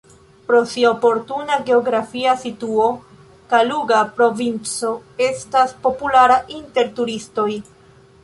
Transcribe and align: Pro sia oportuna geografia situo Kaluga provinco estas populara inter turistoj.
Pro 0.47 0.59
sia 0.69 0.91
oportuna 0.93 1.57
geografia 1.67 2.31
situo 2.43 2.87
Kaluga 3.51 3.99
provinco 4.19 4.91
estas 5.29 5.75
populara 5.83 6.39
inter 6.57 6.93
turistoj. 7.01 7.49